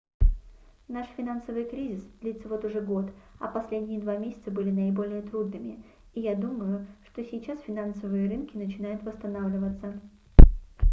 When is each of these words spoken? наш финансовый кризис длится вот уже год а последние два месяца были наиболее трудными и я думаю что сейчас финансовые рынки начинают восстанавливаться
наш 0.87 1.05
финансовый 1.15 1.63
кризис 1.63 2.01
длится 2.21 2.49
вот 2.49 2.65
уже 2.65 2.81
год 2.81 3.11
а 3.39 3.47
последние 3.47 3.99
два 4.01 4.17
месяца 4.17 4.49
были 4.49 4.71
наиболее 4.71 5.21
трудными 5.21 5.83
и 6.15 6.21
я 6.21 6.33
думаю 6.35 6.87
что 7.03 7.23
сейчас 7.23 7.59
финансовые 7.61 8.27
рынки 8.27 8.57
начинают 8.57 9.03
восстанавливаться 9.03 10.01